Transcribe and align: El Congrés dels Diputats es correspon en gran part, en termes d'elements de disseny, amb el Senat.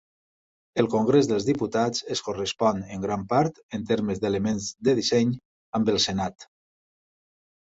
El 0.83 0.87
Congrés 0.93 1.27
dels 1.31 1.45
Diputats 1.49 2.01
es 2.15 2.23
correspon 2.29 2.81
en 2.95 3.03
gran 3.05 3.27
part, 3.35 3.61
en 3.79 3.85
termes 3.93 4.23
d'elements 4.25 4.71
de 4.89 4.97
disseny, 5.01 5.37
amb 5.81 5.93
el 5.95 6.01
Senat. 6.11 6.49